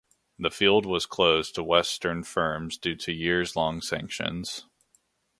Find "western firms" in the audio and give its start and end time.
1.63-2.75